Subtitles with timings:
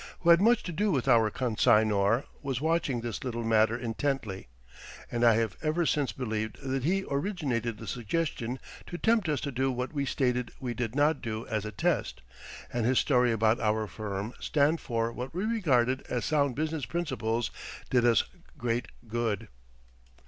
[0.21, 4.47] who had much to do with our consignor, was watching this little matter intently,
[5.11, 9.51] and I have ever since believed that he originated the suggestion to tempt us to
[9.51, 12.23] do what we stated we did not do as a test,
[12.73, 17.51] and his story about our firm stand for what we regarded as sound business principles
[17.91, 18.23] did us
[18.57, 19.49] great good.